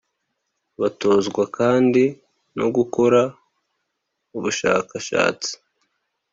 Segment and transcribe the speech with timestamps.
[0.79, 2.03] batozwa kandi
[2.57, 3.21] no gukora
[4.37, 5.51] ubushakashatsi,